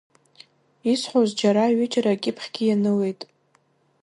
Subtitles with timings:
[0.91, 3.21] Исҳәоз џьара ҩыџьара акьыԥхьгьы ианылеит.